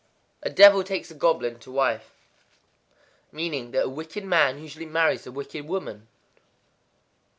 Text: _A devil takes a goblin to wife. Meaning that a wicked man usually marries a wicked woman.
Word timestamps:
_A 0.41 0.49
devil 0.49 0.83
takes 0.83 1.11
a 1.11 1.13
goblin 1.13 1.59
to 1.59 1.69
wife. 1.71 2.09
Meaning 3.31 3.69
that 3.69 3.85
a 3.85 3.87
wicked 3.87 4.23
man 4.25 4.59
usually 4.59 4.87
marries 4.87 5.27
a 5.27 5.31
wicked 5.31 5.67
woman. 5.67 6.07